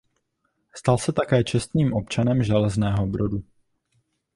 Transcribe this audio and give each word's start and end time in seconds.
Stal 0.75 0.97
se 0.99 1.13
také 1.13 1.43
čestným 1.43 1.93
občanem 1.93 2.43
Železného 2.43 3.07
Brodu. 3.07 3.43